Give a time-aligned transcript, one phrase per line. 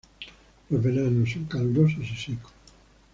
[0.71, 2.51] Los veranos son calurosos y secos.